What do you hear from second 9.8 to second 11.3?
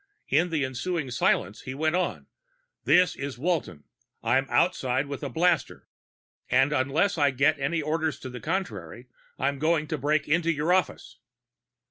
to break into your office."